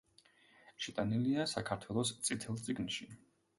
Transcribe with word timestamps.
შეტანილია 0.85 1.45
„საქართველოს 1.53 2.17
წითელ 2.29 2.61
წიგნში“. 2.65 3.11